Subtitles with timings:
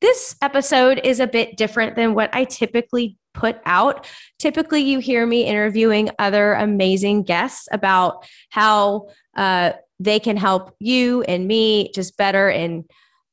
[0.00, 4.06] This episode is a bit different than what I typically put out.
[4.38, 11.22] Typically, you hear me interviewing other amazing guests about how uh, they can help you
[11.22, 12.84] and me just better in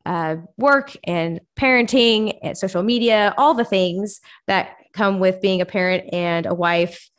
[0.06, 5.66] uh, work and parenting and social media, all the things that come with being a
[5.66, 7.10] parent and a wife,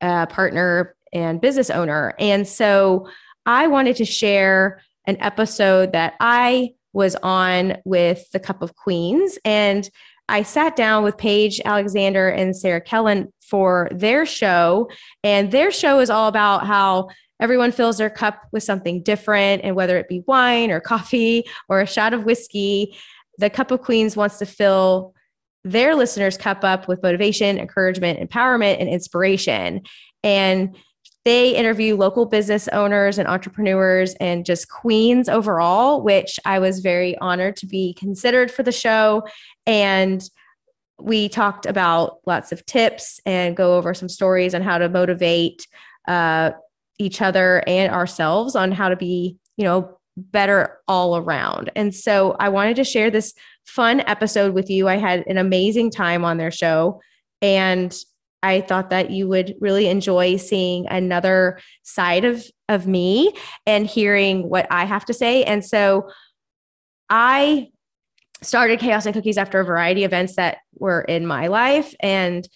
[0.00, 2.14] uh, partner, and business owner.
[2.18, 3.08] And so
[3.46, 9.38] I wanted to share an episode that I was on with the Cup of Queens.
[9.44, 9.88] And
[10.28, 14.88] I sat down with Paige Alexander and Sarah Kellen for their show.
[15.24, 17.08] And their show is all about how
[17.40, 19.62] everyone fills their cup with something different.
[19.64, 22.96] And whether it be wine or coffee or a shot of whiskey,
[23.38, 25.14] the Cup of Queens wants to fill
[25.64, 29.82] their listeners' cup up with motivation, encouragement, empowerment, and inspiration.
[30.22, 30.76] And
[31.24, 37.16] they interview local business owners and entrepreneurs and just queens overall, which I was very
[37.18, 39.24] honored to be considered for the show.
[39.66, 40.22] And
[40.98, 45.66] we talked about lots of tips and go over some stories on how to motivate
[46.08, 46.52] uh,
[46.98, 51.70] each other and ourselves on how to be, you know, better all around.
[51.76, 53.34] And so I wanted to share this
[53.64, 54.88] fun episode with you.
[54.88, 57.00] I had an amazing time on their show.
[57.40, 57.96] And
[58.42, 63.32] I thought that you would really enjoy seeing another side of of me
[63.66, 65.42] and hearing what I have to say.
[65.44, 66.08] And so
[67.08, 67.68] I
[68.42, 72.48] started Chaos and Cookies after a variety of events that were in my life and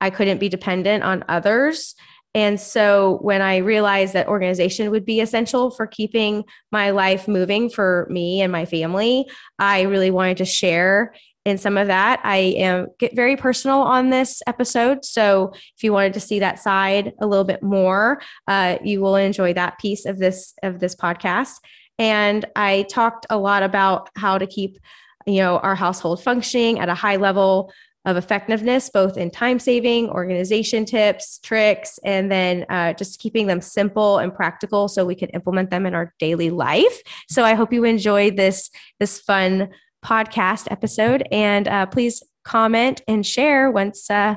[0.00, 1.94] I couldn't be dependent on others.
[2.34, 7.68] And so when I realized that organization would be essential for keeping my life moving
[7.68, 9.26] for me and my family,
[9.58, 12.20] I really wanted to share in some of that.
[12.24, 15.04] I am get very personal on this episode.
[15.04, 19.16] So if you wanted to see that side a little bit more, uh, you will
[19.16, 21.54] enjoy that piece of this of this podcast.
[21.98, 24.78] And I talked a lot about how to keep,
[25.26, 27.72] you know, our household functioning at a high level
[28.04, 33.60] of effectiveness, both in time saving, organization tips, tricks, and then uh, just keeping them
[33.60, 37.02] simple and practical so we can implement them in our daily life.
[37.28, 39.70] So I hope you enjoyed this this fun
[40.08, 41.26] podcast episode.
[41.30, 44.36] And uh, please comment and share once uh,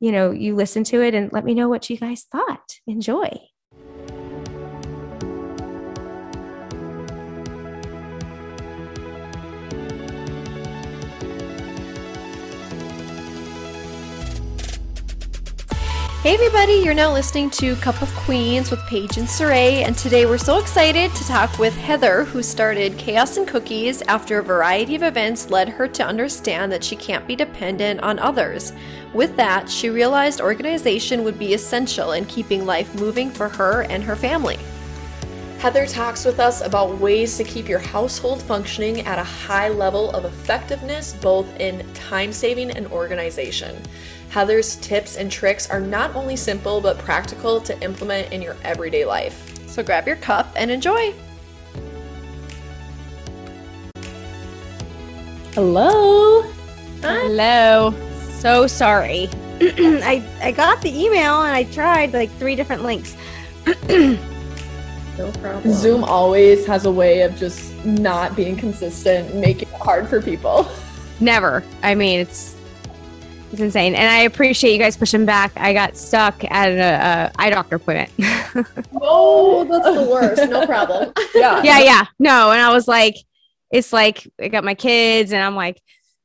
[0.00, 2.78] you know you listen to it, and let me know what you guys thought.
[2.86, 3.49] Enjoy.
[16.22, 20.26] Hey everybody, you're now listening to Cup of Queens with Paige and Saray, and today
[20.26, 24.94] we're so excited to talk with Heather, who started Chaos and Cookies after a variety
[24.94, 28.74] of events led her to understand that she can't be dependent on others.
[29.14, 34.04] With that, she realized organization would be essential in keeping life moving for her and
[34.04, 34.58] her family.
[35.60, 40.10] Heather talks with us about ways to keep your household functioning at a high level
[40.10, 43.74] of effectiveness, both in time saving and organization.
[44.30, 49.04] Heather's tips and tricks are not only simple but practical to implement in your everyday
[49.04, 49.68] life.
[49.68, 51.12] So grab your cup and enjoy.
[55.54, 56.42] Hello.
[57.02, 57.92] Hello.
[58.38, 59.28] So sorry.
[59.60, 63.16] I I got the email and I tried like three different links.
[63.88, 65.74] no problem.
[65.74, 70.70] Zoom always has a way of just not being consistent, making it hard for people.
[71.18, 71.64] Never.
[71.82, 72.54] I mean, it's
[73.52, 73.94] it's insane.
[73.94, 75.52] And I appreciate you guys pushing back.
[75.56, 78.10] I got stuck at an a eye doctor appointment.
[79.00, 80.48] oh, that's the worst.
[80.50, 81.12] No problem.
[81.34, 81.62] yeah.
[81.64, 81.78] Yeah.
[81.80, 82.04] Yeah.
[82.18, 82.52] No.
[82.52, 83.16] And I was like,
[83.70, 85.80] it's like I got my kids and I'm like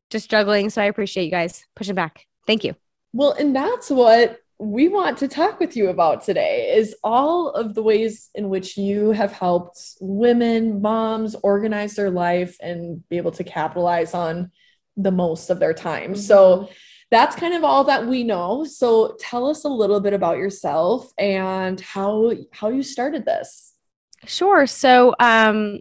[0.09, 0.69] just struggling.
[0.69, 2.25] So I appreciate you guys pushing back.
[2.45, 2.75] Thank you.
[3.13, 7.73] Well, and that's what we want to talk with you about today is all of
[7.73, 13.31] the ways in which you have helped women, moms organize their life and be able
[13.31, 14.51] to capitalize on
[14.95, 16.11] the most of their time.
[16.11, 16.21] Mm-hmm.
[16.21, 16.69] So
[17.11, 18.65] that's kind of all that we know.
[18.65, 23.73] So tell us a little bit about yourself and how how you started this.
[24.25, 24.65] Sure.
[24.65, 25.79] So um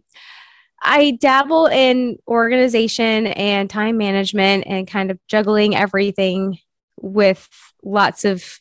[0.86, 6.58] I dabble in organization and time management and kind of juggling everything
[7.00, 7.48] with
[7.82, 8.60] lots of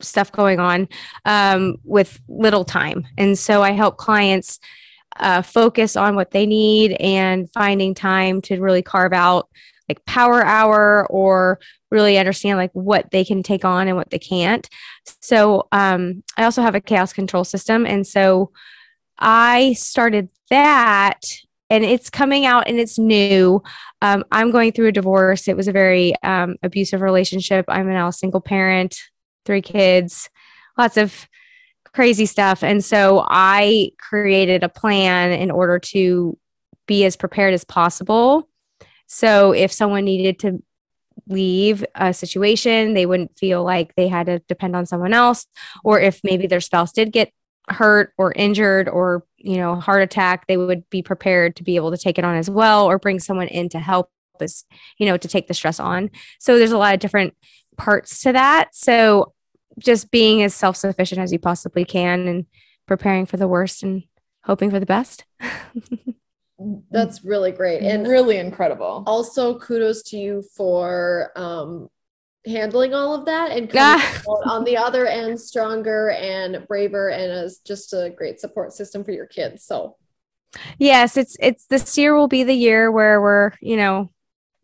[0.00, 0.88] stuff going on
[1.24, 3.08] um, with little time.
[3.18, 4.60] And so I help clients
[5.18, 9.48] uh, focus on what they need and finding time to really carve out
[9.88, 11.58] like power hour or
[11.90, 14.68] really understand like what they can take on and what they can't.
[15.20, 17.86] So um, I also have a chaos control system.
[17.86, 18.52] And so
[19.18, 21.20] I started that
[21.70, 23.62] and it's coming out and it's new.
[24.00, 25.48] Um, I'm going through a divorce.
[25.48, 27.64] It was a very um, abusive relationship.
[27.68, 28.96] I'm now a single parent,
[29.44, 30.30] three kids,
[30.78, 31.28] lots of
[31.92, 32.62] crazy stuff.
[32.62, 36.38] And so I created a plan in order to
[36.86, 38.48] be as prepared as possible.
[39.06, 40.62] So if someone needed to
[41.26, 45.46] leave a situation, they wouldn't feel like they had to depend on someone else.
[45.84, 47.32] Or if maybe their spouse did get
[47.70, 51.90] hurt or injured or you know heart attack they would be prepared to be able
[51.90, 54.10] to take it on as well or bring someone in to help
[54.40, 54.64] us
[54.98, 57.34] you know to take the stress on so there's a lot of different
[57.76, 59.32] parts to that so
[59.78, 62.46] just being as self-sufficient as you possibly can and
[62.86, 64.02] preparing for the worst and
[64.44, 65.24] hoping for the best
[66.90, 69.04] that's really great and really incredible.
[69.06, 71.88] Also kudos to you for um
[72.46, 74.06] handling all of that and coming
[74.46, 79.12] on the other end stronger and braver and as just a great support system for
[79.12, 79.96] your kids so.
[80.78, 84.10] Yes it's it's this year will be the year where we're you know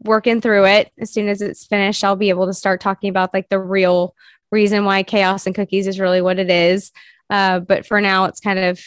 [0.01, 0.91] working through it.
[0.99, 4.15] As soon as it's finished i'll be able to start talking about like the real
[4.51, 6.91] reason why chaos and cookies is really what it is.
[7.31, 8.81] Uh, but for now it's kind of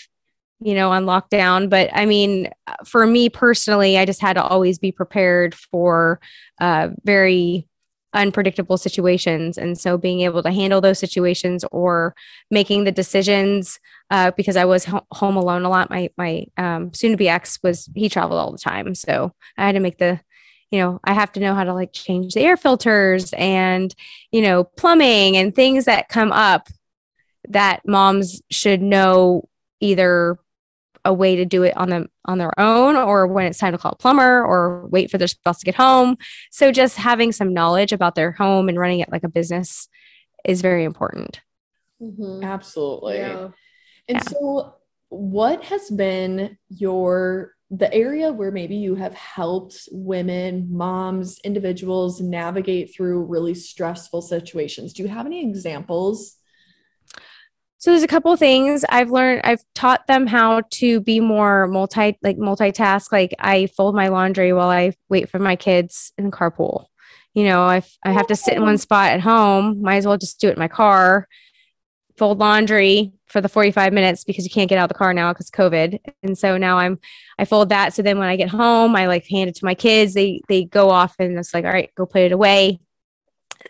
[0.59, 2.49] you know on lockdown but i mean
[2.85, 6.19] for me personally i just had to always be prepared for
[6.59, 7.67] uh, very
[8.13, 9.57] unpredictable situations.
[9.57, 12.15] And so being able to handle those situations or
[12.49, 15.89] making the decisions, uh, because I was ho- home alone a lot.
[15.89, 18.95] My, my um, soon to be ex was, he traveled all the time.
[18.95, 20.19] So I had to make the,
[20.71, 23.93] you know, I have to know how to like change the air filters and,
[24.31, 26.69] you know, plumbing and things that come up
[27.49, 29.47] that moms should know
[29.79, 30.39] either
[31.07, 33.77] a way to do it on them on their own or when it's time to
[33.77, 36.17] call a plumber or wait for their spouse to get home
[36.51, 39.87] so just having some knowledge about their home and running it like a business
[40.43, 41.39] is very important
[42.01, 42.43] mm-hmm.
[42.43, 43.47] absolutely yeah.
[44.09, 44.21] and yeah.
[44.21, 44.75] so
[45.07, 52.93] what has been your the area where maybe you have helped women moms individuals navigate
[52.93, 56.36] through really stressful situations do you have any examples
[57.79, 59.41] so there's a couple things I've learned.
[59.43, 63.11] I've taught them how to be more multi, like multitask.
[63.11, 66.85] Like I fold my laundry while I wait for my kids in the carpool.
[67.35, 70.17] You know, if I have to sit in one spot at home, might as well
[70.17, 71.27] just do it in my car.
[72.17, 75.31] Fold laundry for the 45 minutes because you can't get out of the car now
[75.31, 75.99] because COVID.
[76.23, 76.97] And so now I'm,
[77.37, 77.93] I fold that.
[77.93, 80.15] So then when I get home, I like hand it to my kids.
[80.15, 82.79] They they go off and it's like, all right, go put it away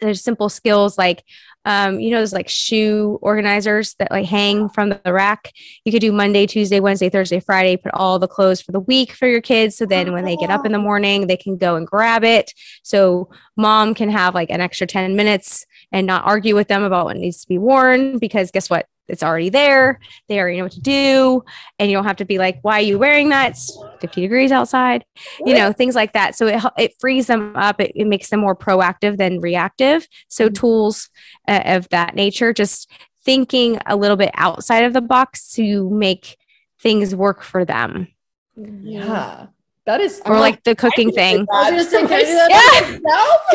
[0.01, 1.23] there's simple skills like
[1.67, 5.51] um, you know those like shoe organizers that like hang from the rack?
[5.83, 9.11] You could do monday tuesday wednesday thursday friday put all the clothes for the week
[9.11, 11.75] for your kids so then when they get up in the morning they can go
[11.75, 12.53] and grab it.
[12.83, 17.05] So mom can have like an extra 10 minutes and not argue with them about
[17.05, 19.99] what needs to be worn because guess what it's already there.
[20.27, 21.43] They already know what to do.
[21.79, 23.51] And you don't have to be like, why are you wearing that?
[23.51, 25.05] It's 50 degrees outside,
[25.45, 26.35] you know, things like that.
[26.35, 27.79] So it, it frees them up.
[27.79, 30.07] It, it makes them more proactive than reactive.
[30.27, 30.53] So mm-hmm.
[30.53, 31.09] tools
[31.47, 32.89] uh, of that nature, just
[33.23, 36.37] thinking a little bit outside of the box to make
[36.79, 38.07] things work for them.
[38.55, 39.47] Yeah.
[39.87, 41.47] That is, or like the cooking thing.
[41.49, 43.07] I was say, can I yeah.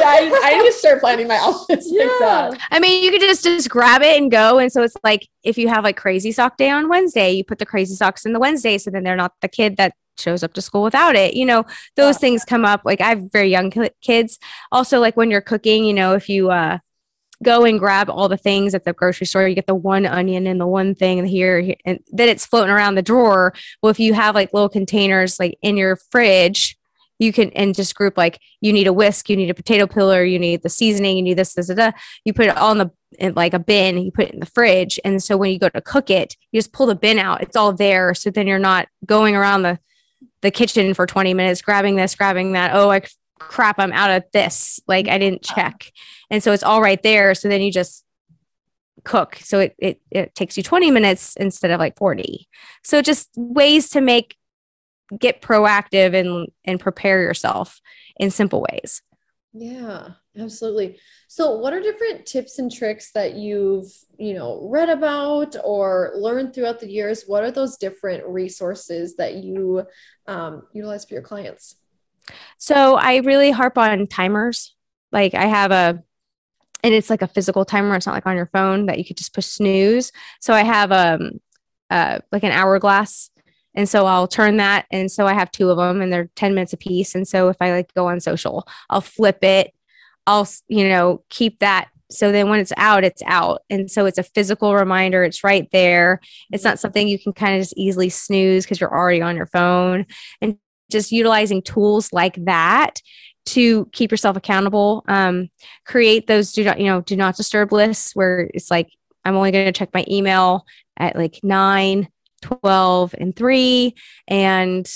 [0.03, 2.05] I, I, need to start planning my outfits yeah.
[2.05, 2.69] like that.
[2.71, 4.59] I mean, you could just just grab it and go.
[4.59, 7.59] And so it's like if you have like crazy sock day on Wednesday, you put
[7.59, 10.55] the crazy socks in the Wednesday, so then they're not the kid that shows up
[10.55, 11.35] to school without it.
[11.35, 11.67] You know,
[11.97, 12.21] those yeah.
[12.21, 12.81] things come up.
[12.87, 14.39] Like I have very young kids.
[14.73, 16.79] Also, like when you're cooking, you know, if you uh
[17.43, 19.47] go and grab all the things at the grocery store.
[19.47, 22.95] You get the one onion and the one thing here, and then it's floating around
[22.95, 23.53] the drawer.
[23.83, 26.79] Well, if you have like little containers like in your fridge,
[27.19, 30.25] you can and just group like you need a whisk, you need a potato peeler,
[30.25, 31.93] you need the seasoning, you need this, this, da,
[32.25, 34.47] You put it all in the in like a bin, you put it in the
[34.47, 37.43] fridge, and so when you go to cook it, you just pull the bin out.
[37.43, 39.79] It's all there, so then you're not going around the
[40.43, 43.01] the kitchen for 20 minutes grabbing this grabbing that oh i
[43.49, 44.81] crap, I'm out of this.
[44.87, 45.93] Like I didn't check.
[46.31, 47.35] And so it's all right there.
[47.35, 48.05] So then you just
[49.05, 49.37] cook.
[49.37, 52.49] So it, it, it takes you 20 minutes instead of like 40.
[52.83, 54.37] So just ways to make,
[55.19, 57.81] get proactive and, and prepare yourself
[58.17, 59.03] in simple ways.
[59.55, 60.09] Yeah,
[60.39, 60.99] absolutely.
[61.29, 66.55] So what are different tips and tricks that you've, you know, read about or learned
[66.55, 67.25] throughout the years?
[67.27, 69.85] What are those different resources that you
[70.27, 71.77] um, utilize for your clients?
[72.59, 74.75] So I really harp on timers.
[75.11, 76.03] Like I have a,
[76.85, 77.95] and it's like a physical timer.
[77.97, 80.13] It's not like on your phone that you could just push snooze.
[80.41, 81.41] So I have um,
[81.91, 83.31] uh, like an hourglass
[83.75, 84.87] And so I'll turn that.
[84.91, 87.15] And so I have two of them and they're 10 minutes a piece.
[87.15, 89.73] And so if I like go on social, I'll flip it.
[90.27, 91.89] I'll, you know, keep that.
[92.11, 93.63] So then when it's out, it's out.
[93.71, 95.25] And so it's a physical reminder.
[95.25, 96.21] It's right there.
[96.53, 99.47] It's not something you can kind of just easily snooze because you're already on your
[99.47, 100.07] phone.
[100.43, 100.59] And
[100.93, 103.01] just utilizing tools like that
[103.45, 105.05] to keep yourself accountable.
[105.09, 105.51] Um,
[105.85, 108.89] create those do not, you know, do not disturb lists where it's like,
[109.25, 110.65] I'm only going to check my email
[110.97, 112.09] at like nine
[112.43, 113.95] 12 and 3
[114.29, 114.91] and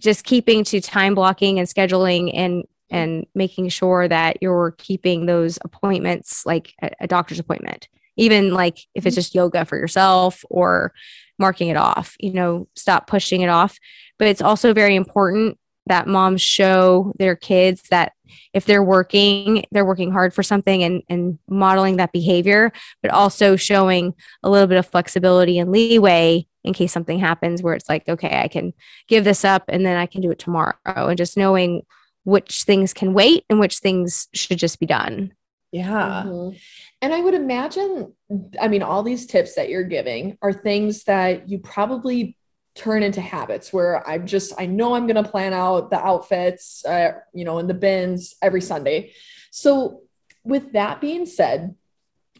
[0.00, 5.58] just keeping to time blocking and scheduling and and making sure that you're keeping those
[5.64, 7.88] appointments like a, a doctor's appointment.
[8.16, 10.92] Even like if it's just yoga for yourself or
[11.38, 13.78] marking it off you know stop pushing it off
[14.18, 18.12] but it's also very important that moms show their kids that
[18.52, 23.54] if they're working, they're working hard for something and, and modeling that behavior, but also
[23.54, 28.08] showing a little bit of flexibility and leeway in case something happens where it's like,
[28.08, 28.72] okay, I can
[29.06, 30.74] give this up and then I can do it tomorrow.
[30.84, 31.82] And just knowing
[32.24, 35.32] which things can wait and which things should just be done.
[35.70, 36.24] Yeah.
[36.26, 36.56] Mm-hmm.
[37.02, 38.12] And I would imagine,
[38.60, 42.36] I mean, all these tips that you're giving are things that you probably
[42.76, 46.84] turn into habits where I'm just, I know I'm going to plan out the outfits,
[46.84, 49.12] uh, you know, in the bins every Sunday.
[49.50, 50.02] So,
[50.44, 51.74] with that being said,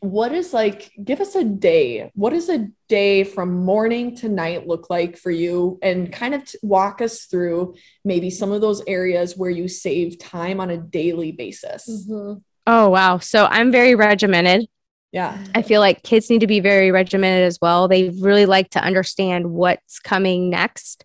[0.00, 2.10] what is like give us a day.
[2.14, 5.78] What does a day from morning to night look like for you?
[5.82, 7.74] And kind of walk us through
[8.04, 11.88] maybe some of those areas where you save time on a daily basis.
[11.88, 12.40] Mm-hmm.
[12.66, 13.18] oh wow.
[13.18, 14.68] So i'm very regimented
[15.16, 18.70] yeah i feel like kids need to be very regimented as well they really like
[18.70, 21.04] to understand what's coming next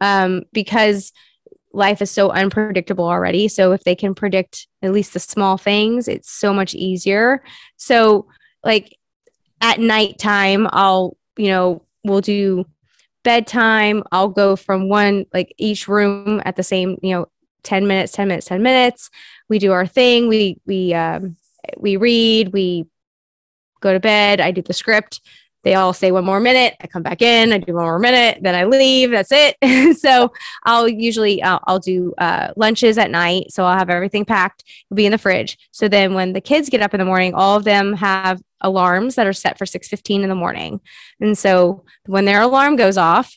[0.00, 1.12] um, because
[1.72, 3.48] life is so unpredictable already.
[3.48, 7.42] So if they can predict at least the small things, it's so much easier.
[7.76, 8.26] So
[8.64, 8.96] like
[9.60, 12.64] at nighttime, I'll, you know, we'll do
[13.22, 14.02] bedtime.
[14.10, 17.26] I'll go from one, like each room at the same, you know,
[17.62, 19.10] 10 minutes, 10 minutes, 10 minutes.
[19.48, 20.28] We do our thing.
[20.28, 21.36] We, we, um,
[21.76, 22.86] we read, we
[23.80, 24.40] go to bed.
[24.40, 25.20] I do the script.
[25.62, 28.38] They all say one more minute i come back in i do one more minute
[28.40, 29.56] then i leave that's it.
[29.98, 30.32] So
[30.64, 34.96] i'll usually I'll, I'll do uh, lunches at night so i'll have everything packed it'll
[34.96, 35.58] be in the fridge.
[35.70, 39.16] So then when the kids get up in the morning all of them have alarms
[39.16, 40.80] that are set for 6.15 in the morning.
[41.20, 43.36] And so when their alarm goes off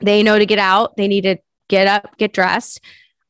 [0.00, 1.36] they know to get out they need to
[1.68, 2.80] get up get dressed.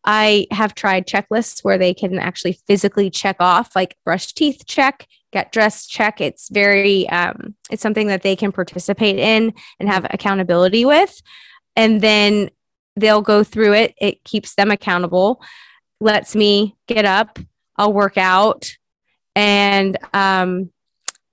[0.04, 5.08] I have tried checklists where they can actually physically check off, like brush teeth check,
[5.34, 10.06] get dressed check it's very um, it's something that they can participate in and have
[10.10, 11.20] accountability with.
[11.76, 12.50] And then
[12.96, 15.42] they'll go through it it keeps them accountable
[16.00, 17.40] lets me get up
[17.76, 18.76] i'll work out
[19.34, 20.70] and um,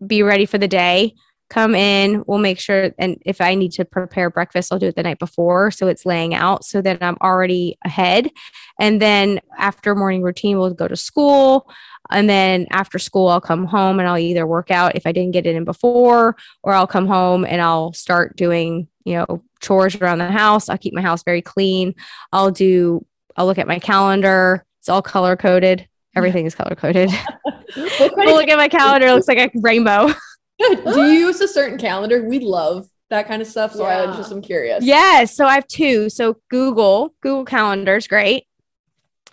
[0.05, 1.13] be ready for the day.
[1.51, 4.95] Come in we'll make sure and if i need to prepare breakfast i'll do it
[4.95, 8.31] the night before so it's laying out so that i'm already ahead.
[8.79, 11.69] And then after morning routine we'll go to school
[12.11, 15.31] and then after school, I'll come home and I'll either work out if I didn't
[15.31, 19.95] get it in before, or I'll come home and I'll start doing, you know, chores
[19.95, 20.69] around the house.
[20.69, 21.95] I'll keep my house very clean.
[22.31, 23.05] I'll do,
[23.37, 24.65] I'll look at my calendar.
[24.79, 25.87] It's all color coded.
[26.15, 27.09] Everything is color coded.
[27.77, 29.07] we'll look at my calendar.
[29.07, 30.09] It looks like a rainbow.
[30.59, 32.23] do you use a certain calendar?
[32.23, 33.73] We love that kind of stuff.
[33.73, 34.11] So yeah.
[34.11, 34.83] I just am curious.
[34.83, 35.35] Yes.
[35.35, 36.09] So I have two.
[36.09, 38.45] So Google, Google Calendar is great.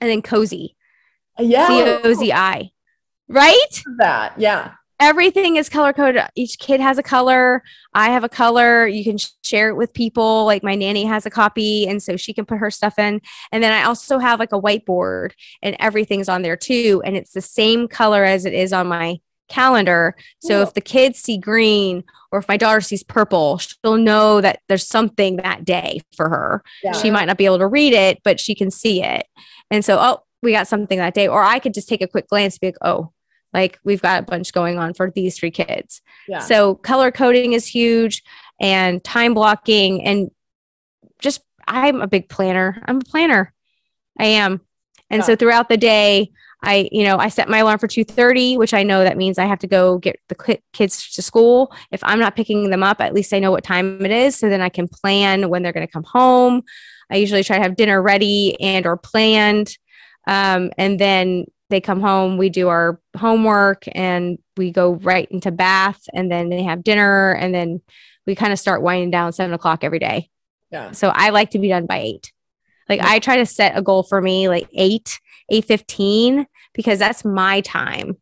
[0.00, 0.75] And then Cozi.
[1.38, 1.68] Yeah.
[1.68, 2.71] C O Z I.
[3.28, 3.83] Right?
[3.99, 4.35] That.
[4.38, 4.73] Yeah.
[5.00, 6.23] Everything is color coded.
[6.35, 7.62] Each kid has a color.
[7.95, 8.85] I have a color.
[8.88, 10.45] You can share it with people.
[10.45, 13.21] Like my nanny has a copy, and so she can put her stuff in.
[13.52, 17.00] And then I also have like a whiteboard, and everything's on there too.
[17.04, 20.14] And it's the same color as it is on my calendar.
[20.40, 24.61] So if the kids see green or if my daughter sees purple, she'll know that
[24.68, 26.62] there's something that day for her.
[26.83, 26.92] Yeah.
[26.92, 29.26] She might not be able to read it, but she can see it.
[29.71, 31.28] And so, oh, we got something that day.
[31.28, 33.12] Or I could just take a quick glance and be like, oh,
[33.52, 36.02] like we've got a bunch going on for these three kids.
[36.26, 36.40] Yeah.
[36.40, 38.23] So color coding is huge
[38.61, 40.30] and time blocking and
[41.18, 42.83] just I'm a big planner.
[42.87, 43.52] I'm a planner.
[44.18, 44.61] I am.
[45.11, 45.26] And yeah.
[45.26, 46.30] so throughout the day,
[46.62, 49.45] I, you know, I set my alarm for 2:30, which I know that means I
[49.45, 51.73] have to go get the kids to school.
[51.92, 54.49] If I'm not picking them up, at least I know what time it is so
[54.49, 56.62] then I can plan when they're going to come home.
[57.11, 59.78] I usually try to have dinner ready and or planned
[60.28, 65.50] um, and then they come home, we do our homework and we go right into
[65.50, 67.80] bath and then they have dinner and then
[68.26, 70.28] we kind of start winding down seven o'clock every day.
[70.70, 70.92] Yeah.
[70.92, 72.32] So I like to be done by eight.
[72.90, 75.18] Like I try to set a goal for me like eight,
[75.49, 78.16] eight fifteen, because that's my time.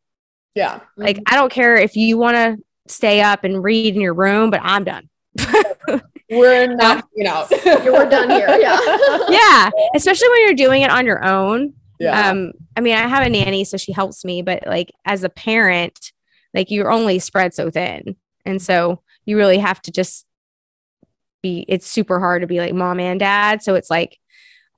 [0.55, 0.81] Yeah.
[0.97, 4.51] Like I don't care if you want to stay up and read in your room,
[4.51, 5.09] but I'm done.
[6.31, 8.49] we're not, you know, we're done here.
[8.59, 8.79] Yeah.
[9.29, 9.71] yeah.
[9.95, 11.75] Especially when you're doing it on your own.
[11.99, 12.31] Yeah.
[12.31, 15.29] Um, I mean, I have a nanny, so she helps me, but like as a
[15.29, 16.12] parent,
[16.55, 18.17] like you're only spread so thin.
[18.45, 20.26] And so you really have to just
[21.43, 23.62] be, it's super hard to be like mom and dad.
[23.62, 24.19] So it's like,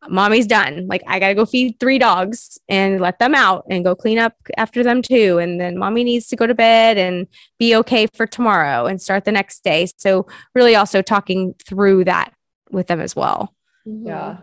[0.09, 0.87] mommy's done.
[0.87, 4.35] Like I gotta go feed three dogs and let them out and go clean up
[4.57, 5.39] after them too.
[5.39, 7.27] And then mommy needs to go to bed and
[7.59, 9.89] be okay for tomorrow and start the next day.
[9.97, 12.33] So really also talking through that
[12.71, 13.55] with them as well.
[13.85, 14.39] Yeah.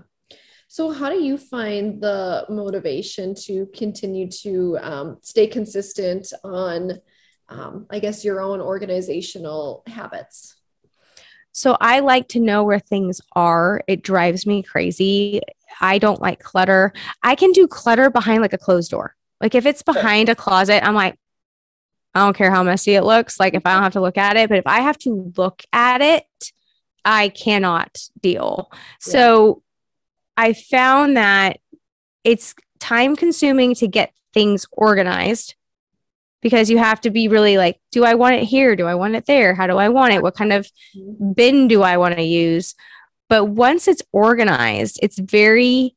[0.75, 6.99] So, how do you find the motivation to continue to um, stay consistent on,
[7.47, 10.57] um, I guess, your own organizational habits?
[11.53, 13.83] So I like to know where things are.
[13.87, 15.39] It drives me crazy.
[15.79, 16.91] I don't like clutter.
[17.23, 19.15] I can do clutter behind like a closed door.
[19.39, 21.17] Like if it's behind a closet, I'm like,
[22.13, 23.39] I don't care how messy it looks.
[23.39, 25.61] Like if I don't have to look at it, but if I have to look
[25.71, 26.51] at it,
[27.05, 28.67] I cannot deal.
[28.73, 28.77] Yeah.
[28.99, 29.61] So
[30.37, 31.59] I found that
[32.23, 35.55] it's time consuming to get things organized
[36.41, 38.75] because you have to be really like, do I want it here?
[38.75, 39.55] Do I want it there?
[39.55, 40.21] How do I want it?
[40.21, 40.69] What kind of
[41.33, 42.75] bin do I want to use?
[43.29, 45.95] But once it's organized, it's very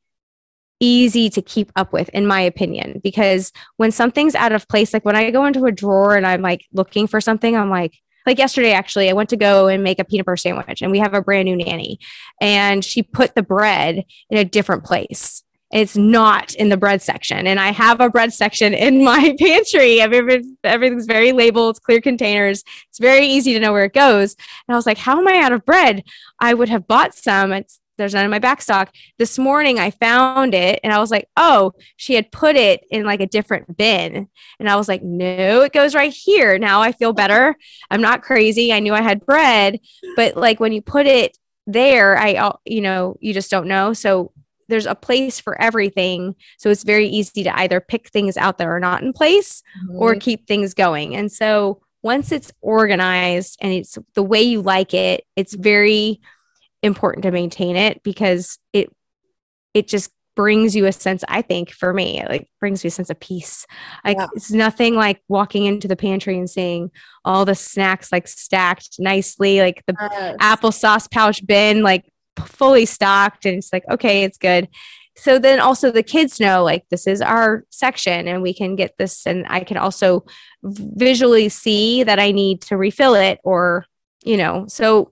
[0.81, 5.05] easy to keep up with, in my opinion, because when something's out of place, like
[5.05, 8.39] when I go into a drawer and I'm like looking for something, I'm like, like
[8.39, 11.15] yesterday, actually, I went to go and make a peanut butter sandwich, and we have
[11.15, 11.99] a brand new nanny,
[12.41, 17.47] and she put the bread in a different place it's not in the bread section.
[17.47, 20.01] And I have a bread section in my pantry.
[20.01, 22.65] Everything's very labeled, clear containers.
[22.89, 24.35] It's very easy to know where it goes.
[24.67, 26.05] And I was like, how am I out of bread?
[26.41, 27.53] I would have bought some.
[27.53, 28.95] It's there's none in my back stock.
[29.19, 33.05] This morning I found it and I was like, oh, she had put it in
[33.05, 34.29] like a different bin.
[34.59, 36.59] And I was like, no, it goes right here.
[36.59, 37.57] Now I feel better.
[37.91, 38.73] I'm not crazy.
[38.73, 39.81] I knew I had bread,
[40.17, 41.37] but like when you put it
[41.67, 43.93] there, I, you know, you just don't know.
[43.93, 44.33] So
[44.69, 46.37] there's a place for everything.
[46.59, 49.97] So it's very easy to either pick things out that are not in place mm-hmm.
[49.97, 51.17] or keep things going.
[51.17, 56.21] And so once it's organized and it's the way you like it, it's very
[56.83, 58.91] important to maintain it because it
[59.75, 62.91] it just brings you a sense i think for me it like brings me a
[62.93, 63.67] sense of peace
[64.05, 64.29] like yeah.
[64.37, 66.93] it's nothing like walking into the pantry and seeing
[67.25, 70.37] all the snacks like stacked nicely like the yes.
[70.41, 72.05] applesauce pouch bin like
[72.47, 74.69] fully stocked and it's like okay it's good
[75.17, 78.97] so then also the kids know like this is our section and we can get
[78.97, 80.25] this and i can also
[80.63, 83.85] visually see that i need to refill it or
[84.23, 85.11] you know so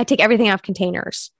[0.00, 1.30] i take everything out of containers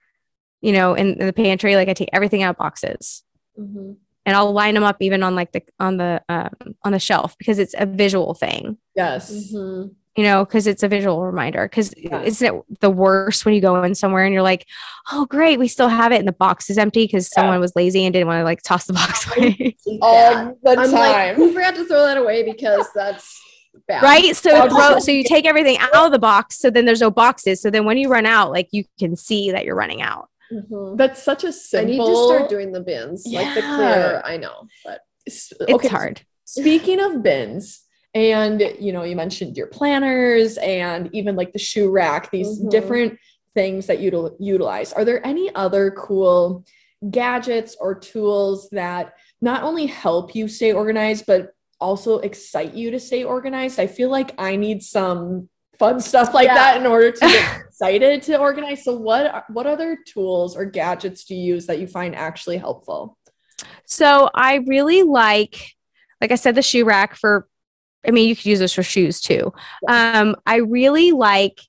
[0.61, 3.23] you know in, in the pantry like i take everything out of boxes
[3.57, 3.93] mm-hmm.
[4.25, 6.49] and i'll line them up even on like the on the um,
[6.83, 10.87] on the shelf because it's a visual thing yes mm-hmm you know, because it's a
[10.87, 11.65] visual reminder.
[11.65, 12.21] Because yeah.
[12.21, 14.67] isn't it the worst when you go in somewhere and you're like,
[15.11, 17.41] oh, great, we still have it, and the box is empty because yeah.
[17.41, 20.91] someone was lazy and didn't want to like toss the box away all the I'm
[20.91, 20.93] time.
[20.93, 23.41] Like, we forgot to throw that away because that's.
[23.87, 24.03] Bad.
[24.03, 24.35] Right.
[24.35, 26.59] So throw, so you take everything out of the box.
[26.59, 27.61] So then there's no boxes.
[27.61, 30.29] So then when you run out, like you can see that you're running out.
[30.51, 30.97] Mm-hmm.
[30.97, 31.93] That's such a simple.
[31.93, 33.41] I need to start doing the bins, yeah.
[33.41, 34.21] like the clear.
[34.25, 35.87] I know, but it's, okay.
[35.87, 36.21] hard.
[36.43, 41.89] Speaking of bins, and you know you mentioned your planners and even like the shoe
[41.89, 42.69] rack these mm-hmm.
[42.69, 43.17] different
[43.53, 46.65] things that you utilize are there any other cool
[47.09, 52.99] gadgets or tools that not only help you stay organized but also excite you to
[52.99, 56.55] stay organized i feel like i need some fun stuff like yeah.
[56.55, 61.25] that in order to get excited to organize so what what other tools or gadgets
[61.25, 63.17] do you use that you find actually helpful
[63.85, 65.75] so i really like
[66.21, 67.47] like i said the shoe rack for
[68.05, 69.53] I mean, you could use this for shoes too.
[69.87, 71.59] Um, I really like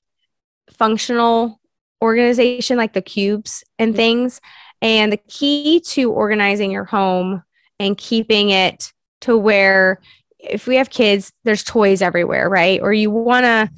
[0.71, 1.59] functional
[2.01, 4.41] organization, like the cubes and things.
[4.81, 7.43] And the key to organizing your home
[7.79, 8.92] and keeping it
[9.23, 9.99] to where
[10.39, 12.81] if we have kids, there's toys everywhere, right?
[12.81, 13.71] Or you want to,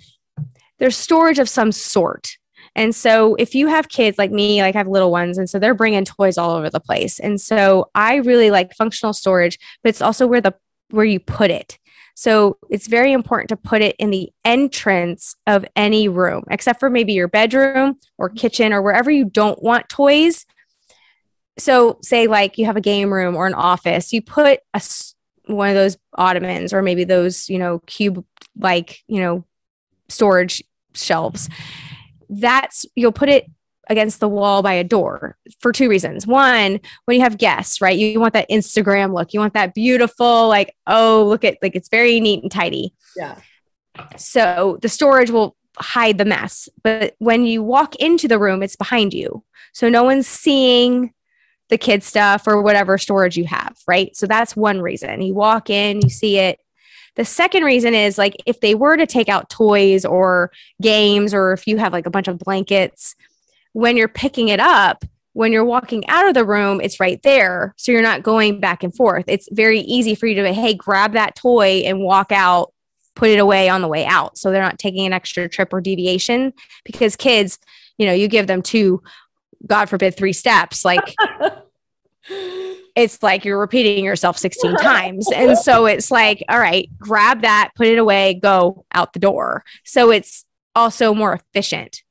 [0.79, 2.38] there's storage of some sort.
[2.75, 5.60] And so if you have kids like me, like I have little ones, and so
[5.60, 7.19] they're bringing toys all over the place.
[7.19, 10.53] And so I really like functional storage, but it's also where the
[10.89, 11.77] where you put it.
[12.15, 16.89] So it's very important to put it in the entrance of any room, except for
[16.89, 20.45] maybe your bedroom or kitchen or wherever you don't want toys.
[21.58, 24.81] So, say like you have a game room or an office, you put a
[25.47, 28.23] one of those ottomans or maybe those, you know, cube
[28.58, 29.45] like, you know,
[30.10, 31.49] storage shelves.
[32.29, 33.45] That's you'll put it
[33.88, 36.25] against the wall by a door for two reasons.
[36.25, 37.97] One, when you have guests, right?
[37.97, 39.34] You, want that Instagram look.
[39.34, 42.93] You want that beautiful, like, oh, look at like it's very neat and tidy.
[43.15, 43.38] Yeah.
[44.17, 46.67] So the storage will hide the mess.
[46.84, 49.43] But when you walk into the room, it's behind you.
[49.73, 51.13] So no one's seeing
[51.69, 54.15] the kid stuff or whatever storage you have, right?
[54.15, 55.21] So that's one reason.
[55.21, 56.60] You walk in, you see it.
[57.15, 60.51] The second reason is like if they were to take out toys or
[60.82, 63.15] games, or if you have like a bunch of blankets,
[63.73, 67.73] when you're picking it up, when you're walking out of the room, it's right there.
[67.78, 69.25] So you're not going back and forth.
[69.28, 72.73] It's very easy for you to, hey, grab that toy and walk out,
[73.15, 74.38] put it away on the way out.
[74.38, 76.54] So they're not taking an extra trip or deviation
[76.86, 77.60] because kids,
[77.97, 79.04] you know, you give them two,
[79.67, 80.86] God forbid, three steps.
[80.86, 81.13] Like,
[82.29, 85.31] it's like you're repeating yourself 16 times.
[85.31, 89.63] And so it's like, all right, grab that, put it away, go out the door.
[89.83, 92.01] So it's also more efficient.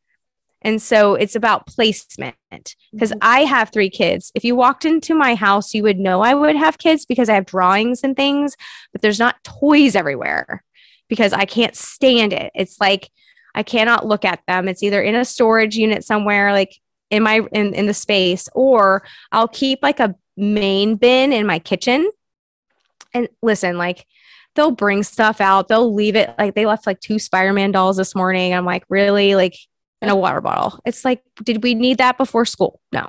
[0.63, 3.19] And so it's about placement because mm-hmm.
[3.21, 4.33] I have three kids.
[4.35, 7.35] If you walked into my house, you would know I would have kids because I
[7.35, 8.57] have drawings and things,
[8.91, 10.65] but there's not toys everywhere
[11.09, 12.51] because I can't stand it.
[12.55, 13.11] It's like
[13.55, 14.67] I cannot look at them.
[14.67, 16.81] It's either in a storage unit somewhere, like
[17.15, 21.59] in my in, in the space, or I'll keep like a main bin in my
[21.59, 22.11] kitchen.
[23.13, 24.07] And listen, like
[24.55, 28.15] they'll bring stuff out, they'll leave it like they left like two Spider-Man dolls this
[28.15, 28.53] morning.
[28.53, 29.35] I'm like, really?
[29.35, 29.57] Like
[30.03, 30.81] in a water bottle.
[30.85, 32.81] It's like, did we need that before school?
[32.93, 33.09] No.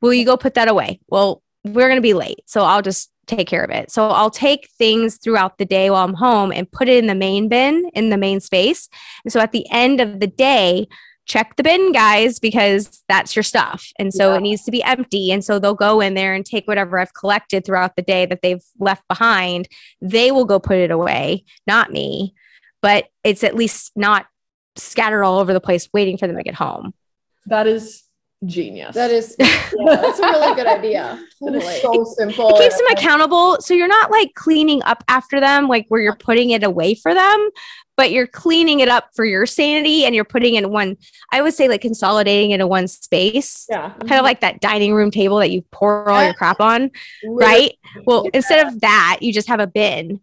[0.00, 1.00] Will you go put that away?
[1.08, 2.40] Well, we're going to be late.
[2.46, 3.90] So I'll just take care of it.
[3.90, 7.14] So I'll take things throughout the day while I'm home and put it in the
[7.14, 8.88] main bin in the main space.
[9.24, 10.88] And so at the end of the day,
[11.26, 13.86] check the bin, guys, because that's your stuff.
[13.98, 14.38] And so yeah.
[14.38, 15.30] it needs to be empty.
[15.30, 18.40] And so they'll go in there and take whatever I've collected throughout the day that
[18.42, 19.68] they've left behind.
[20.00, 22.34] They will go put it away, not me.
[22.80, 24.26] But it's at least not
[24.76, 26.92] scattered all over the place waiting for them to get home.
[27.46, 28.04] That is
[28.44, 28.94] genius.
[28.94, 31.24] That is yeah, that's a really good idea.
[31.40, 32.50] That is so simple.
[32.50, 33.60] It keeps them accountable.
[33.60, 37.12] So you're not like cleaning up after them, like where you're putting it away for
[37.12, 37.50] them,
[38.02, 40.96] but you're cleaning it up for your sanity and you're putting in one,
[41.30, 43.64] I would say like consolidating into one space.
[43.70, 43.90] Yeah.
[43.90, 46.90] Kind of like that dining room table that you pour all your crap on.
[47.24, 47.78] Right.
[48.04, 48.30] Well, yeah.
[48.34, 50.20] instead of that, you just have a bin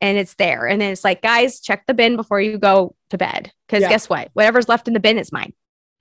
[0.00, 0.66] and it's there.
[0.66, 3.52] And then it's like, guys, check the bin before you go to bed.
[3.66, 3.90] Because yeah.
[3.90, 4.30] guess what?
[4.32, 5.52] Whatever's left in the bin is mine.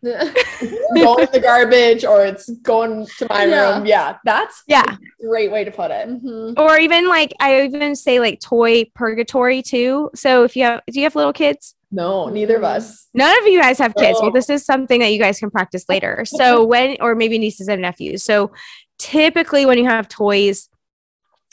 [0.04, 3.78] Going in the garbage or it's going to my yeah.
[3.78, 3.86] room.
[3.86, 4.18] Yeah.
[4.24, 4.84] That's yeah.
[5.20, 6.08] great way to put it.
[6.08, 6.60] Mm-hmm.
[6.60, 10.10] Or even like I even say like toy purgatory too.
[10.16, 11.76] So if you have do you have little kids?
[11.92, 13.08] No, neither of us.
[13.14, 14.20] None of you guys have kids.
[14.22, 16.24] Well, this is something that you guys can practice later.
[16.40, 18.24] So when or maybe nieces and nephews.
[18.24, 18.52] So
[18.98, 20.70] typically when you have toys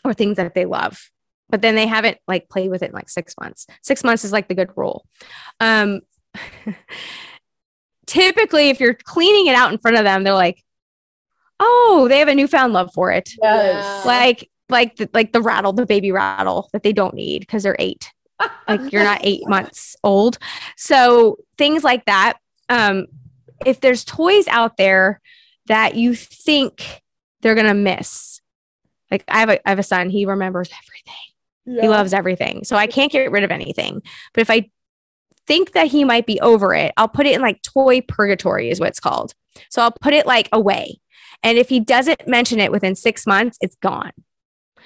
[0.05, 1.11] or things that they love,
[1.49, 3.67] but then they haven't like played with it in like six months.
[3.83, 5.05] Six months is like the good rule.
[5.59, 6.03] Um,
[8.07, 10.63] typically, if you're cleaning it out in front of them, they're like,
[11.61, 14.07] "Oh, they have a newfound love for it." Yes.
[14.07, 17.77] Like, like, the, like the rattle, the baby rattle that they don't need because they're
[17.79, 18.13] eight.
[18.69, 20.39] like you're not eight months old.
[20.77, 22.35] So things like that.
[22.69, 23.07] Um,
[23.65, 25.21] if there's toys out there
[25.67, 27.03] that you think
[27.41, 28.41] they're gonna miss,
[29.11, 31.15] like I have a I have a son, he remembers everything.
[31.65, 31.83] Yeah.
[31.83, 32.65] He loves everything.
[32.65, 34.03] So I can't get rid of anything.
[34.35, 34.71] But if I
[35.47, 38.81] think that he might be over it, I'll put it in like toy purgatory, is
[38.81, 39.35] what it's called.
[39.71, 41.01] So I'll put it like away.
[41.43, 44.13] And if he doesn't mention it within six months, it's gone.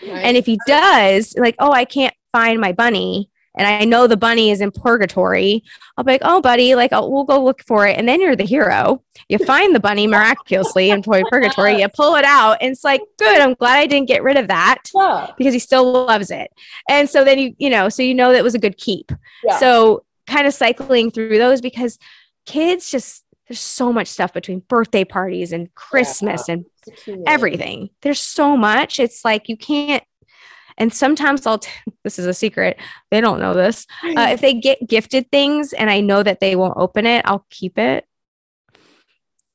[0.03, 0.25] Right.
[0.25, 4.17] And if he does, like, oh, I can't find my bunny, and I know the
[4.17, 5.65] bunny is in purgatory,
[5.97, 7.99] I'll be like, oh, buddy, like, I'll, we'll go look for it.
[7.99, 9.03] And then you're the hero.
[9.29, 13.03] You find the bunny miraculously in toy purgatory, you pull it out, and it's like,
[13.19, 15.33] good, I'm glad I didn't get rid of that yeah.
[15.37, 16.51] because he still loves it.
[16.89, 19.13] And so then you, you know, so you know that was a good keep.
[19.45, 19.59] Yeah.
[19.59, 21.99] So kind of cycling through those because
[22.47, 26.55] kids just, there's so much stuff between birthday parties and Christmas yeah.
[26.55, 27.91] and everything.
[28.03, 29.01] There's so much.
[29.01, 30.05] It's like you can't
[30.81, 31.71] and sometimes I'll, t-
[32.05, 32.79] this is a secret,
[33.11, 33.87] they don't know this.
[34.03, 37.47] Uh, if they get gifted things and I know that they won't open it, I'll
[37.51, 38.07] keep it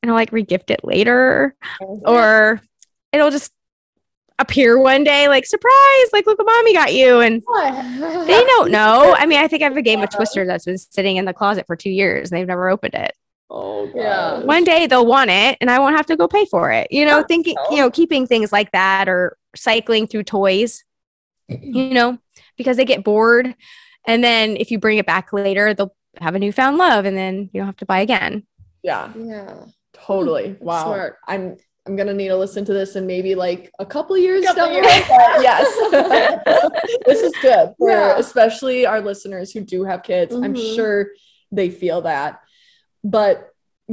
[0.01, 1.55] and I'll like regift it later.
[1.79, 2.61] Or
[3.11, 3.51] it'll just
[4.39, 7.41] appear one day like surprise like look what mommy got you and
[8.27, 10.77] they don't know i mean i think i have a game of twister that's been
[10.77, 13.13] sitting in the closet for two years and they've never opened it
[13.49, 16.69] oh yeah one day they'll want it and i won't have to go pay for
[16.69, 20.83] it you know thinking you know keeping things like that or cycling through toys
[21.47, 22.17] you know,
[22.57, 23.55] because they get bored.
[24.07, 27.49] And then if you bring it back later, they'll have a newfound love and then
[27.53, 28.45] you don't have to buy again.
[28.83, 29.11] Yeah.
[29.17, 29.65] Yeah.
[29.93, 30.55] Totally.
[30.59, 30.83] wow.
[30.83, 31.17] Smart.
[31.27, 34.71] I'm I'm gonna need to listen to this in maybe like a couple years couple
[34.71, 34.85] years.
[34.85, 35.67] yes.
[37.05, 38.17] this is good for yeah.
[38.17, 40.33] especially our listeners who do have kids.
[40.33, 40.43] Mm-hmm.
[40.43, 41.09] I'm sure
[41.51, 42.41] they feel that.
[43.03, 43.49] But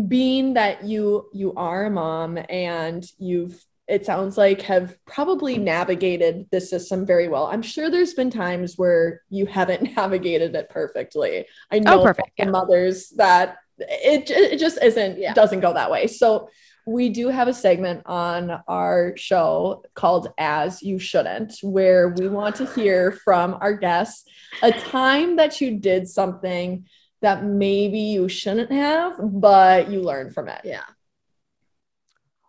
[0.08, 6.46] being that you you are a mom and you've it sounds like have probably navigated
[6.50, 7.46] the system very well.
[7.46, 11.46] I'm sure there's been times where you haven't navigated it perfectly.
[11.70, 12.30] I know oh, perfect.
[12.38, 12.48] Yeah.
[12.48, 15.34] mothers that it, it just isn't yeah.
[15.34, 16.06] doesn't go that way.
[16.06, 16.48] So
[16.86, 22.56] we do have a segment on our show called As You Shouldn't, where we want
[22.56, 24.24] to hear from our guests
[24.62, 26.86] a time that you did something
[27.20, 30.60] that maybe you shouldn't have, but you learned from it.
[30.64, 30.82] Yeah.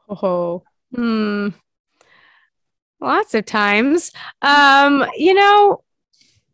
[0.09, 1.49] Oh, hmm.
[2.99, 4.11] Lots of times.
[4.41, 5.83] Um, you know,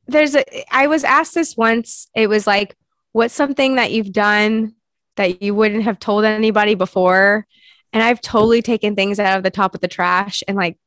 [0.07, 2.09] there's a, I was asked this once.
[2.15, 2.75] It was like,
[3.13, 4.75] what's something that you've done
[5.15, 7.45] that you wouldn't have told anybody before?
[7.93, 10.77] And I've totally taken things out of the top of the trash and like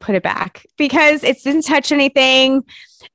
[0.00, 2.62] put it back because it didn't touch anything.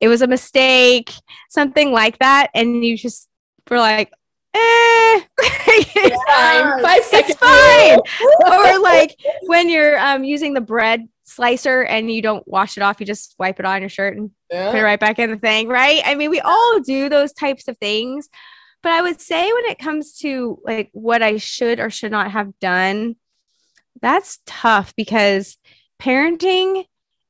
[0.00, 1.12] It was a mistake,
[1.48, 2.50] something like that.
[2.54, 3.28] And you just
[3.68, 4.12] were like,
[4.54, 6.82] eh, it's fine.
[6.82, 7.30] Five seconds.
[7.30, 7.40] It's
[8.42, 8.74] fine.
[8.74, 12.98] or like when you're um, using the bread slicer and you don't wash it off,
[13.00, 14.70] you just wipe it on your shirt and yeah.
[14.70, 16.02] put it right back in the thing, right?
[16.04, 18.28] I mean, we all do those types of things.
[18.82, 22.30] But I would say when it comes to like what I should or should not
[22.30, 23.16] have done,
[24.00, 25.56] that's tough because
[26.00, 26.84] parenting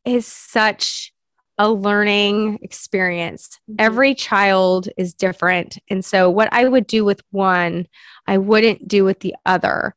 [0.04, 1.12] is such
[1.58, 3.50] a learning experience.
[3.70, 3.76] Mm-hmm.
[3.78, 5.78] Every child is different.
[5.90, 7.86] And so, what I would do with one,
[8.26, 9.94] I wouldn't do with the other.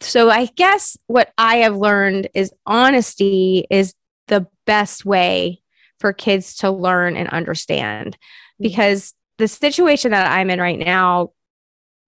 [0.00, 3.94] So, I guess what I have learned is honesty is
[4.28, 5.62] the best way
[6.00, 8.64] for kids to learn and understand mm-hmm.
[8.64, 11.30] because the situation that I'm in right now,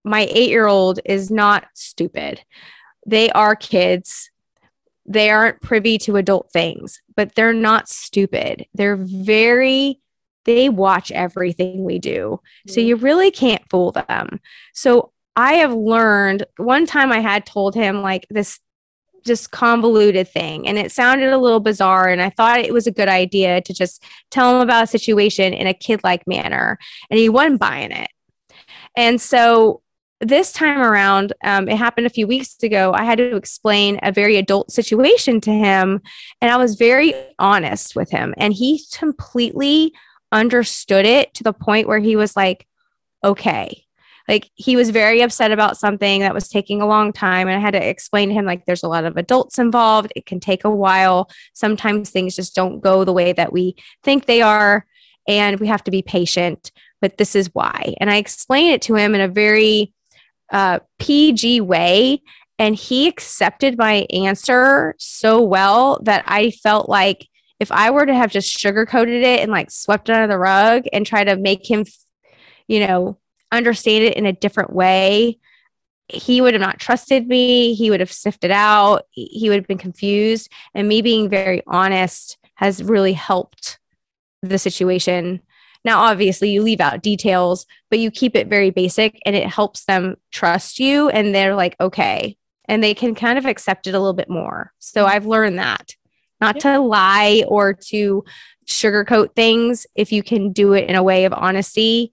[0.05, 2.43] my eight year old is not stupid.
[3.07, 4.31] They are kids.
[5.05, 8.67] They aren't privy to adult things, but they're not stupid.
[8.75, 10.01] They're very,
[10.45, 12.41] they watch everything we do.
[12.67, 12.87] So mm.
[12.87, 14.41] you really can't fool them.
[14.75, 18.59] So I have learned one time I had told him like this
[19.27, 20.67] just convoluted thing.
[20.67, 23.75] And it sounded a little bizarre and i thought it was a good idea to
[23.75, 26.79] just tell him about a situation in a kid like manner.
[27.11, 28.09] And he wasn't buying it.
[28.97, 29.83] And so
[30.21, 34.11] this time around um, it happened a few weeks ago i had to explain a
[34.11, 36.01] very adult situation to him
[36.41, 38.33] and i was very honest with him.
[38.39, 39.93] And he completely
[40.33, 42.67] understood it to the point where he was like
[43.23, 43.86] okay
[44.29, 47.61] like he was very upset about something that was taking a long time and i
[47.61, 50.13] had to explain to him like there's a lot of adults involved.
[50.17, 51.31] It can take a while.
[51.53, 54.87] Sometimes things just don't go the way that we think they are
[55.29, 57.95] and we have to be patient but this is why.
[58.01, 59.93] And i explained it to him in a very
[60.53, 62.23] uh, pg way
[62.59, 67.27] and he accepted my answer so well that i felt like
[67.59, 70.85] if i were to have just sugarcoated it and like swept it under the rug
[70.93, 71.85] and try to make him
[72.69, 73.19] you know
[73.53, 75.39] understand it in a different way,
[76.09, 77.75] he would have not trusted me.
[77.75, 79.07] He would have sifted out.
[79.11, 80.51] He would have been confused.
[80.75, 83.79] And me being very honest has really helped
[84.43, 85.41] the situation.
[85.85, 89.85] Now, obviously, you leave out details, but you keep it very basic and it helps
[89.85, 91.09] them trust you.
[91.09, 92.37] And they're like, okay.
[92.69, 94.73] And they can kind of accept it a little bit more.
[94.79, 95.13] So mm-hmm.
[95.13, 95.95] I've learned that
[96.41, 96.75] not yeah.
[96.75, 98.25] to lie or to
[98.67, 102.13] sugarcoat things if you can do it in a way of honesty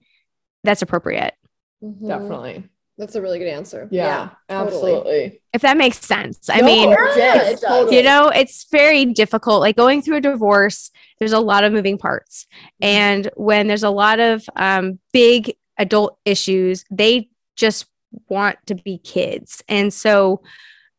[0.64, 1.34] that's appropriate.
[1.82, 2.08] Mm-hmm.
[2.08, 2.64] Definitely.
[2.96, 3.88] That's a really good answer.
[3.90, 4.92] Yeah, yeah absolutely.
[4.92, 5.42] Totally.
[5.52, 6.48] If that makes sense.
[6.48, 7.96] I no, mean, yeah, totally.
[7.96, 9.60] you know, it's very difficult.
[9.60, 12.46] Like going through a divorce, there's a lot of moving parts.
[12.82, 12.84] Mm-hmm.
[12.84, 17.86] And when there's a lot of um, big adult issues, they just
[18.28, 19.62] want to be kids.
[19.68, 20.42] And so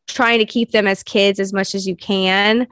[0.08, 2.68] trying to keep them as kids as much as you can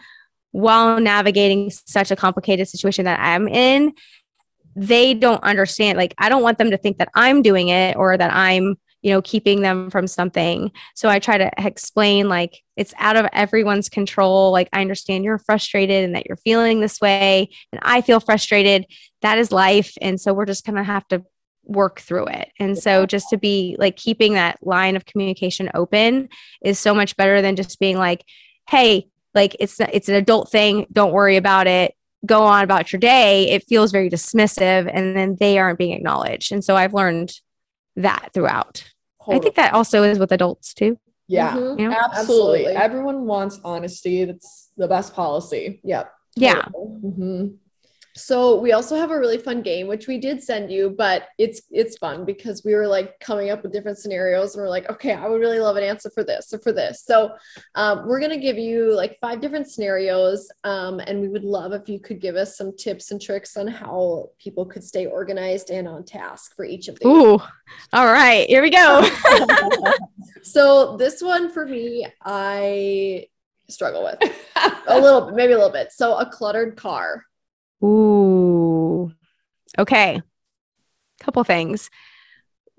[0.52, 3.94] while navigating such a complicated situation that I'm in
[4.76, 8.18] they don't understand like i don't want them to think that i'm doing it or
[8.18, 10.72] that i'm you know keeping them from something.
[10.96, 14.52] So i try to explain like it's out of everyone's control.
[14.52, 18.88] Like i understand you're frustrated and that you're feeling this way and i feel frustrated.
[19.22, 21.24] That is life and so we're just going to have to
[21.66, 22.50] work through it.
[22.60, 26.28] And so just to be like keeping that line of communication open
[26.62, 28.26] is so much better than just being like
[28.70, 30.88] hey like it's it's an adult thing.
[30.92, 31.94] Don't worry about it
[32.26, 36.52] go on about your day, it feels very dismissive and then they aren't being acknowledged.
[36.52, 37.34] And so I've learned
[37.96, 38.84] that throughout.
[39.22, 39.38] Totally.
[39.38, 40.98] I think that also is with adults too.
[41.28, 41.80] Yeah, mm-hmm.
[41.80, 41.96] you know?
[41.96, 42.66] absolutely.
[42.66, 42.74] absolutely.
[42.76, 44.26] Everyone wants honesty.
[44.26, 45.80] That's the best policy.
[45.84, 46.12] Yep.
[46.36, 46.66] Yeah.
[46.76, 47.48] Mm-hmm.
[48.16, 51.64] So we also have a really fun game, which we did send you, but it's
[51.72, 55.14] it's fun because we were like coming up with different scenarios, and we're like, okay,
[55.14, 57.04] I would really love an answer for this or for this.
[57.04, 57.32] So
[57.74, 61.90] um, we're gonna give you like five different scenarios, um, and we would love if
[61.90, 65.88] you could give us some tips and tricks on how people could stay organized and
[65.88, 67.08] on task for each of these.
[67.08, 67.42] Ooh,
[67.94, 69.10] all right, here we go.
[70.44, 73.26] so this one for me, I
[73.70, 74.32] struggle with
[74.88, 75.92] a little bit, maybe a little bit.
[75.92, 77.26] So a cluttered car.
[77.84, 79.12] Ooh.
[79.78, 80.22] Okay.
[81.20, 81.90] Couple things.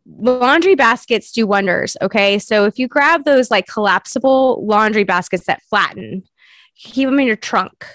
[0.07, 1.97] Laundry baskets do wonders.
[2.01, 2.39] Okay.
[2.39, 6.25] So if you grab those like collapsible laundry baskets that flatten,
[6.77, 7.87] keep them in your trunk.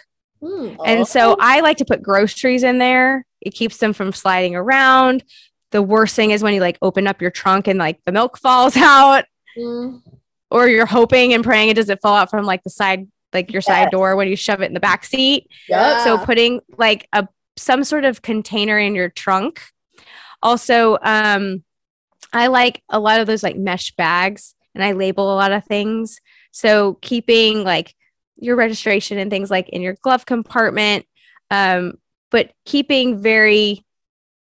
[0.42, 3.26] Mm, and so I like to put groceries in there.
[3.42, 5.24] It keeps them from sliding around.
[5.72, 8.38] The worst thing is when you like open up your trunk and like the milk
[8.38, 9.26] falls out.
[9.58, 10.02] Mm.
[10.52, 13.60] Or you're hoping and praying it doesn't fall out from like the side, like your
[13.60, 13.66] yes.
[13.66, 15.48] side door when you shove it in the back seat.
[15.68, 16.04] Yeah.
[16.04, 19.62] So putting like a some sort of container in your trunk.
[20.42, 21.64] Also, um,
[22.32, 25.66] I like a lot of those like mesh bags and I label a lot of
[25.66, 26.22] things.
[26.52, 27.96] So keeping like
[28.38, 31.06] your registration and things like in your glove compartment,
[31.52, 31.98] um,
[32.32, 33.84] but keeping very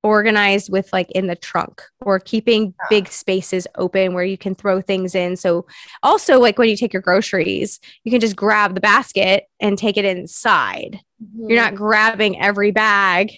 [0.03, 4.81] organized with like in the trunk or keeping big spaces open where you can throw
[4.81, 5.35] things in.
[5.35, 5.65] So
[6.03, 9.97] also like when you take your groceries, you can just grab the basket and take
[9.97, 10.99] it inside.
[11.21, 11.49] Mm-hmm.
[11.49, 13.33] You're not grabbing every bag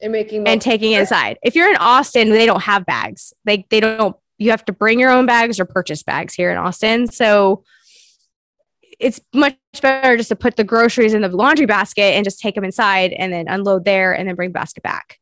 [0.00, 1.38] and making and taking it inside.
[1.42, 3.32] If you're in Austin, they don't have bags.
[3.44, 6.58] They they don't you have to bring your own bags or purchase bags here in
[6.58, 7.08] Austin.
[7.08, 7.64] So
[8.98, 12.54] it's much better just to put the groceries in the laundry basket and just take
[12.54, 15.18] them inside and then unload there and then bring basket back.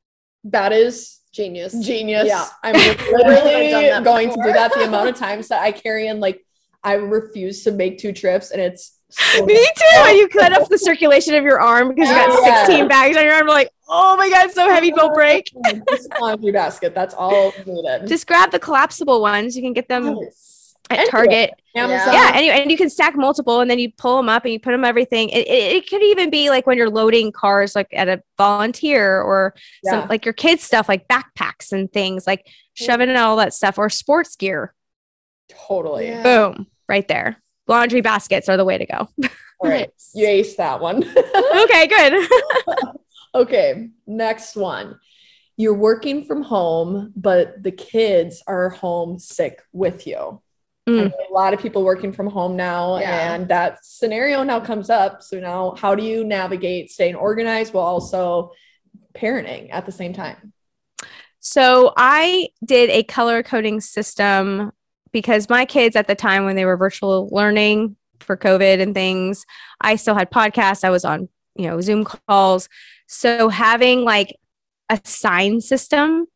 [0.51, 1.79] That is genius.
[1.85, 2.27] Genius.
[2.27, 2.47] Yeah.
[2.63, 2.75] I'm
[3.13, 3.71] literally
[4.05, 4.45] going before.
[4.45, 6.45] to do that the amount of times that I carry in like
[6.83, 9.85] I refuse to make two trips and it's so Me too.
[9.95, 10.13] And oh.
[10.13, 13.35] you cut off the circulation of your arm because you got 16 bags on your
[13.35, 13.47] arm.
[13.47, 15.49] like, oh my God, so heavy, don't break.
[16.21, 16.93] laundry basket.
[16.93, 18.09] That's all needed.
[18.09, 19.57] Just grab the collapsible ones.
[19.57, 20.56] You can get them yes
[20.91, 21.51] at anyway, Target.
[21.75, 22.15] Amazon.
[22.15, 24.53] Yeah, and you, and you can stack multiple, and then you pull them up and
[24.53, 25.29] you put them everything.
[25.31, 29.21] It, it, it could even be like when you're loading cars, like at a volunteer
[29.21, 29.91] or yeah.
[29.93, 32.51] some like your kids stuff, like backpacks and things, like mm.
[32.75, 34.75] shoving in all that stuff or sports gear.
[35.49, 36.09] Totally.
[36.09, 36.23] Yeah.
[36.23, 37.43] Boom, right there.
[37.69, 39.09] Laundry baskets are the way to go.
[39.59, 41.03] All right, you aced that one.
[41.63, 42.29] okay, good.
[43.35, 44.99] okay, next one
[45.57, 50.41] you're working from home, but the kids are home sick with you.
[50.89, 51.11] Mm.
[51.13, 53.35] a lot of people working from home now, yeah.
[53.35, 55.21] and that scenario now comes up.
[55.21, 58.53] So now, how do you navigate staying organized while also
[59.13, 60.53] parenting at the same time?
[61.41, 64.73] So I did a color coding system
[65.13, 69.45] because my kids at the time when they were virtual learning for COVID and things,
[69.81, 70.85] I still had podcasts.
[70.85, 72.69] I was on, you know, Zoom calls.
[73.07, 74.37] So having like
[74.89, 76.27] a sign system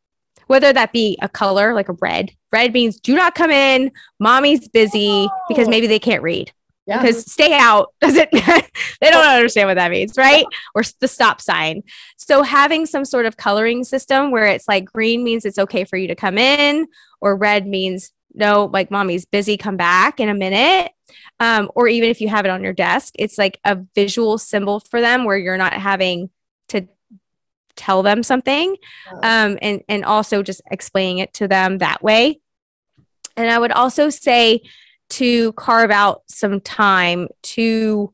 [0.51, 2.33] whether that be a color like a red.
[2.51, 3.93] Red means do not come in.
[4.19, 6.51] Mommy's busy because maybe they can't read.
[6.89, 7.01] Yeah.
[7.01, 10.45] Because stay out doesn't they don't understand what that means, right?
[10.75, 11.85] Or the stop sign.
[12.17, 15.97] So having some sort of coloring system where it's like green means it's okay for
[15.97, 16.89] you to come in,
[17.21, 20.91] or red means no, like mommy's busy, come back in a minute.
[21.39, 24.81] Um, or even if you have it on your desk, it's like a visual symbol
[24.81, 26.29] for them where you're not having
[27.77, 28.77] tell them something
[29.23, 32.41] um, and and also just explaining it to them that way.
[33.37, 34.61] And i would also say
[35.11, 38.13] to carve out some time to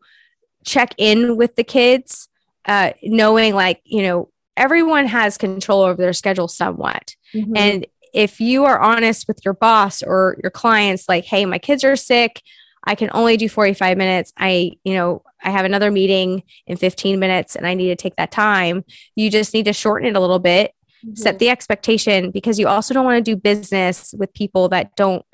[0.65, 2.29] check in with the kids
[2.67, 7.15] uh, knowing like you know everyone has control over their schedule somewhat.
[7.35, 7.57] Mm-hmm.
[7.57, 11.85] and if you are honest with your boss or your clients like hey my kids
[11.85, 12.43] are sick
[12.87, 14.33] I can only do 45 minutes.
[14.37, 18.17] I, you know, I have another meeting in 15 minutes and I need to take
[18.17, 18.85] that time.
[19.17, 20.73] You just need to shorten it a little bit,
[21.05, 21.15] mm-hmm.
[21.15, 25.25] set the expectation because you also don't want to do business with people that don't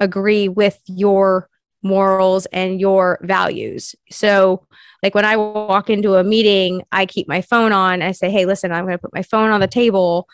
[0.00, 1.48] agree with your
[1.82, 3.94] morals and your values.
[4.10, 4.66] So,
[5.02, 8.02] like when I walk into a meeting, I keep my phone on.
[8.02, 10.28] I say, "Hey, listen, I'm going to put my phone on the table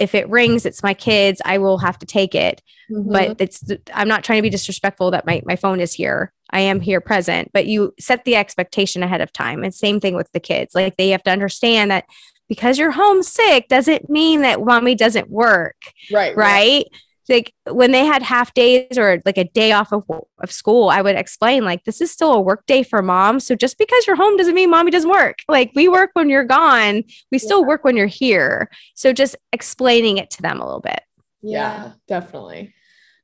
[0.00, 2.62] if it rings, it's my kids, I will have to take it.
[2.90, 3.12] Mm-hmm.
[3.12, 3.62] But it's
[3.94, 6.32] I'm not trying to be disrespectful that my, my phone is here.
[6.50, 9.62] I am here present, but you set the expectation ahead of time.
[9.62, 10.74] And same thing with the kids.
[10.74, 12.06] Like they have to understand that
[12.48, 15.76] because you're homesick doesn't mean that mommy doesn't work.
[16.10, 16.34] Right.
[16.36, 16.36] Right.
[16.36, 16.86] right
[17.30, 20.04] like when they had half days or like a day off of,
[20.38, 23.40] of school, I would explain like this is still a work day for mom.
[23.40, 25.38] So just because you're home doesn't mean mommy doesn't work.
[25.48, 28.68] Like we work when you're gone, we still work when you're here.
[28.94, 31.00] So just explaining it to them a little bit.
[31.42, 32.74] Yeah, yeah, definitely.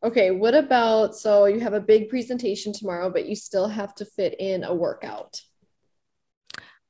[0.03, 4.05] Okay, what about so you have a big presentation tomorrow, but you still have to
[4.05, 5.41] fit in a workout?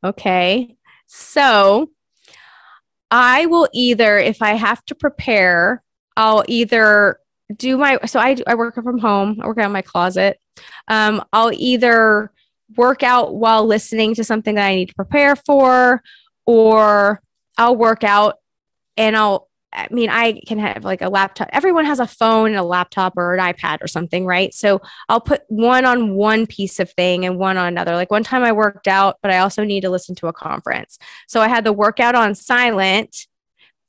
[0.05, 0.77] Okay.
[1.07, 1.91] So
[3.11, 5.83] I will either, if I have to prepare,
[6.17, 7.21] I'll either
[7.55, 9.39] do my so I I work from home.
[9.41, 10.41] I work out in my closet.
[10.89, 12.31] Um, I'll either
[12.77, 16.03] work out while listening to something that I need to prepare for,
[16.47, 17.23] or
[17.59, 18.37] I'll work out
[18.97, 21.51] and I'll I mean, I can have like a laptop.
[21.53, 24.55] Everyone has a phone and a laptop or an iPad or something, right?
[24.55, 27.95] So I'll put one on one piece of thing and one on another.
[27.95, 30.99] Like one time I worked out, but I also need to listen to a conference.
[31.29, 33.27] So I had the workout on silent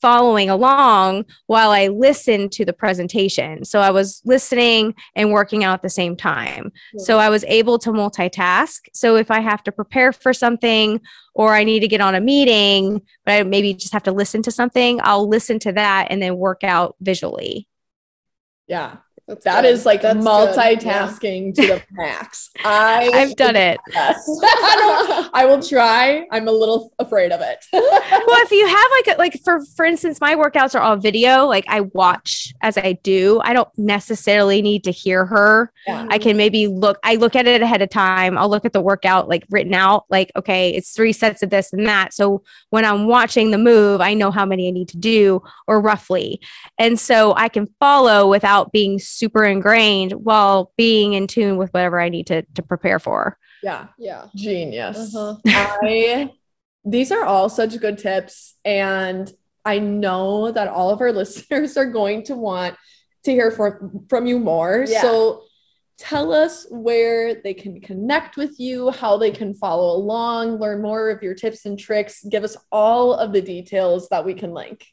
[0.01, 3.65] following along while I listened to the presentation.
[3.65, 6.71] So I was listening and working out at the same time.
[6.97, 8.79] So I was able to multitask.
[8.93, 11.01] So if I have to prepare for something
[11.33, 14.41] or I need to get on a meeting, but I maybe just have to listen
[14.43, 17.67] to something, I'll listen to that and then work out visually.
[18.67, 18.97] Yeah.
[19.27, 19.71] That's that good.
[19.71, 21.63] is like That's multitasking yeah.
[21.63, 22.49] to the max.
[22.63, 23.77] I I've done it.
[23.93, 26.25] I, I, will try.
[26.31, 27.65] I'm a little afraid of it.
[27.73, 31.45] well, if you have like a, like for for instance, my workouts are all video.
[31.45, 33.41] Like I watch as I do.
[33.43, 35.73] I don't necessarily need to hear her.
[35.85, 36.07] Yeah.
[36.09, 36.97] I can maybe look.
[37.03, 38.37] I look at it ahead of time.
[38.37, 40.05] I'll look at the workout like written out.
[40.09, 42.13] Like okay, it's three sets of this and that.
[42.13, 45.81] So when I'm watching the move, I know how many I need to do or
[45.81, 46.39] roughly,
[46.79, 51.99] and so I can follow without being super ingrained while being in tune with whatever
[51.99, 53.37] I need to to prepare for.
[53.63, 53.87] Yeah.
[53.97, 54.27] Yeah.
[54.35, 55.15] Genius.
[55.15, 55.37] Uh-huh.
[55.47, 56.31] I
[56.85, 59.31] these are all such good tips and
[59.65, 62.75] I know that all of our listeners are going to want
[63.25, 64.85] to hear from from you more.
[64.87, 65.01] Yeah.
[65.01, 65.43] So
[65.97, 71.09] tell us where they can connect with you, how they can follow along, learn more
[71.09, 74.85] of your tips and tricks, give us all of the details that we can link.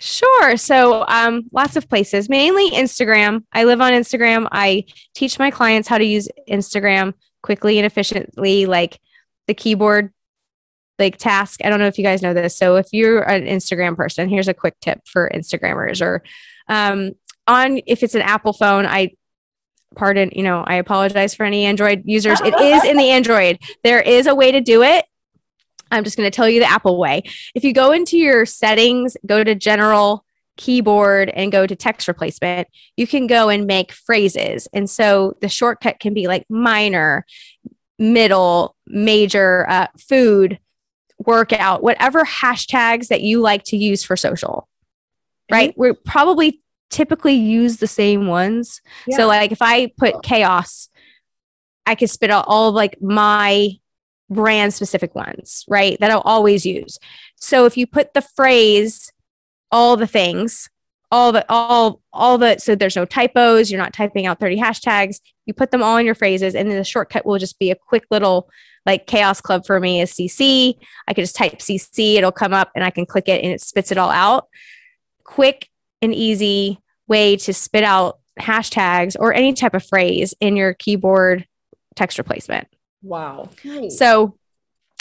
[0.00, 0.56] Sure.
[0.56, 3.44] So, um, lots of places, mainly Instagram.
[3.52, 4.46] I live on Instagram.
[4.52, 4.84] I
[5.14, 9.00] teach my clients how to use Instagram quickly and efficiently, like
[9.48, 10.12] the keyboard
[10.98, 11.60] like task.
[11.64, 12.56] I don't know if you guys know this.
[12.56, 16.22] So, if you're an Instagram person, here's a quick tip for Instagrammers or
[16.68, 17.12] um,
[17.48, 19.12] on if it's an Apple phone, I
[19.96, 22.40] pardon, you know, I apologize for any Android users.
[22.40, 23.58] It is in the Android.
[23.82, 25.04] There is a way to do it.
[25.90, 27.22] I'm just going to tell you the Apple way.
[27.54, 30.24] If you go into your settings, go to general
[30.58, 34.68] keyboard and go to text replacement, you can go and make phrases.
[34.74, 37.24] And so the shortcut can be like minor,
[37.98, 40.58] middle, major, uh, food,
[41.18, 44.68] workout, whatever hashtags that you like to use for social,
[45.50, 45.70] right?
[45.70, 45.80] Mm-hmm.
[45.80, 46.60] We probably
[46.90, 48.80] typically use the same ones.
[49.06, 49.18] Yeah.
[49.18, 50.88] So, like if I put chaos,
[51.86, 53.70] I could spit out all of like my
[54.30, 55.98] brand specific ones, right?
[56.00, 56.98] That I'll always use.
[57.36, 59.12] So if you put the phrase,
[59.70, 60.68] all the things,
[61.10, 65.20] all the, all, all the, so there's no typos, you're not typing out 30 hashtags,
[65.46, 67.76] you put them all in your phrases, and then the shortcut will just be a
[67.76, 68.50] quick little,
[68.84, 70.74] like Chaos Club for me is CC.
[71.06, 73.60] I can just type CC, it'll come up and I can click it and it
[73.60, 74.48] spits it all out.
[75.24, 75.68] Quick
[76.02, 81.46] and easy way to spit out hashtags or any type of phrase in your keyboard
[81.96, 82.68] text replacement.
[83.02, 83.50] Wow.
[83.64, 83.98] Nice.
[83.98, 84.36] So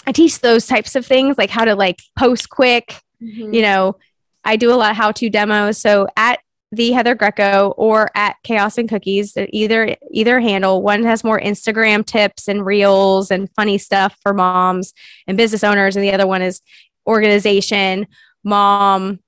[0.05, 3.01] I teach those types of things, like how to like post quick.
[3.21, 3.53] Mm-hmm.
[3.53, 3.97] You know,
[4.43, 5.77] I do a lot of how-to demos.
[5.77, 6.39] So at
[6.71, 10.81] the Heather Greco or at Chaos and Cookies, either either handle.
[10.81, 14.93] One has more Instagram tips and reels and funny stuff for moms
[15.27, 16.61] and business owners, and the other one is
[17.07, 18.05] organization,
[18.43, 19.19] mom,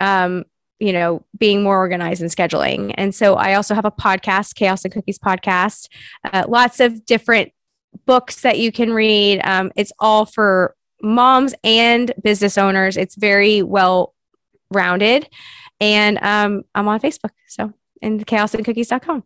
[0.00, 0.44] um,
[0.78, 2.94] you know, being more organized and scheduling.
[2.96, 5.88] And so I also have a podcast, Chaos and Cookies podcast.
[6.24, 7.52] Uh, lots of different
[8.04, 9.40] books that you can read.
[9.44, 12.96] Um, it's all for moms and business owners.
[12.96, 14.14] It's very well
[14.70, 15.28] rounded.
[15.80, 17.30] And um, I'm on Facebook.
[17.48, 17.72] So,
[18.02, 19.24] and chaosandcookies.com.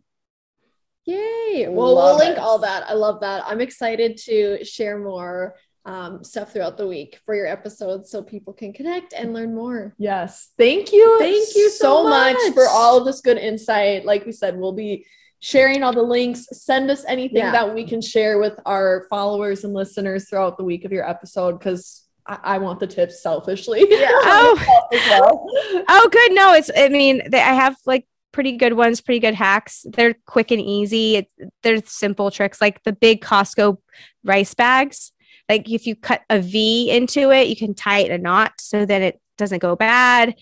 [1.05, 1.67] Yay.
[1.67, 2.89] Well, love we'll link all that.
[2.89, 3.43] I love that.
[3.45, 5.55] I'm excited to share more
[5.85, 9.95] um, stuff throughout the week for your episodes so people can connect and learn more.
[9.97, 10.51] Yes.
[10.57, 11.17] Thank you.
[11.19, 12.35] Thank you so, so much.
[12.35, 14.05] much for all of this good insight.
[14.05, 15.05] Like we said, we'll be
[15.41, 16.47] sharing all the links.
[16.53, 17.51] Send us anything yeah.
[17.51, 21.59] that we can share with our followers and listeners throughout the week of your episode
[21.59, 23.85] because I-, I, want the tips selfishly.
[23.89, 24.07] Yeah.
[24.11, 24.87] oh.
[24.91, 25.45] well.
[25.89, 26.33] oh, good.
[26.33, 29.85] No, it's, I mean, they, I have like pretty good ones, pretty good hacks.
[29.91, 31.17] They're quick and easy.
[31.17, 31.27] It,
[31.63, 33.77] they're simple tricks like the big Costco
[34.23, 35.11] rice bags.
[35.49, 38.85] Like if you cut a V into it, you can tie it a knot so
[38.85, 40.35] that it doesn't go bad.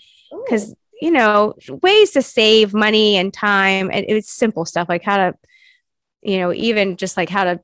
[0.45, 3.89] Because you know, ways to save money and time.
[3.91, 5.35] And it's simple stuff like how to,
[6.21, 7.61] you know, even just like how to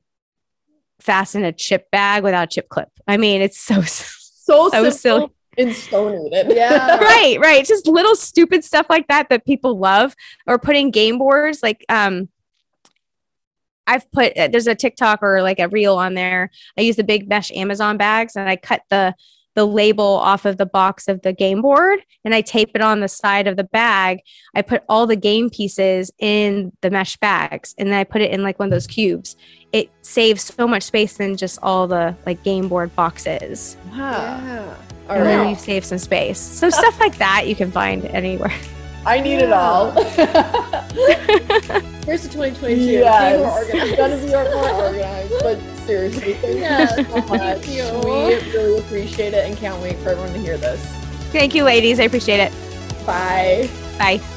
[1.00, 2.88] fasten a chip bag without a chip clip.
[3.06, 5.28] I mean, it's so, so, so silly.
[5.58, 6.54] And stonated.
[6.54, 6.96] Yeah.
[7.00, 7.64] right, right.
[7.64, 10.14] Just little stupid stuff like that that people love.
[10.46, 12.28] Or putting game boards like um
[13.86, 16.50] I've put there's a TikTok or like a reel on there.
[16.76, 19.14] I use the big mesh Amazon bags and I cut the
[19.56, 23.00] the label off of the box of the game board and I tape it on
[23.00, 24.20] the side of the bag.
[24.54, 28.30] I put all the game pieces in the mesh bags and then I put it
[28.30, 29.34] in like one of those cubes.
[29.72, 33.78] It saves so much space than just all the like game board boxes.
[33.90, 33.96] Wow.
[33.96, 34.74] Yeah.
[35.08, 35.24] and right.
[35.24, 36.38] then you save some space.
[36.38, 38.52] So stuff like that you can find anywhere.
[39.06, 39.44] I need yeah.
[39.44, 39.92] it all.
[42.04, 42.82] Here's the 2022.
[42.82, 43.32] Yes.
[43.32, 43.96] Be more organized.
[43.96, 44.44] Gotta be more
[44.84, 45.32] organized.
[45.40, 46.96] But seriously, thank yeah.
[46.96, 47.28] you so much.
[47.28, 47.84] Thank you.
[48.04, 50.84] We really appreciate it and can't wait for everyone to hear this.
[51.32, 52.00] Thank you, ladies.
[52.00, 52.52] I appreciate it.
[53.06, 53.68] Bye.
[53.98, 54.35] Bye.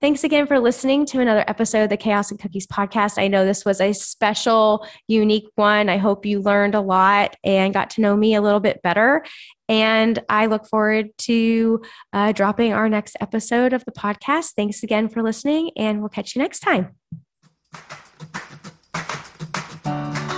[0.00, 3.22] Thanks again for listening to another episode of the Chaos and Cookies podcast.
[3.22, 5.90] I know this was a special, unique one.
[5.90, 9.22] I hope you learned a lot and got to know me a little bit better.
[9.68, 11.82] And I look forward to
[12.14, 14.52] uh, dropping our next episode of the podcast.
[14.56, 16.94] Thanks again for listening, and we'll catch you next time.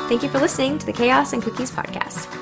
[0.09, 2.42] Thank you for listening to the Chaos and Cookies podcast.